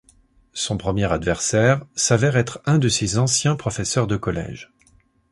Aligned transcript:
Son 0.53 0.79
premier 0.79 1.03
adversaire 1.13 1.85
s'avère 1.95 2.35
être 2.35 2.59
un 2.65 2.79
de 2.79 2.89
ses 2.89 3.19
anciens 3.19 3.55
professeurs 3.55 4.07
de 4.07 4.17
collège. 4.17 4.71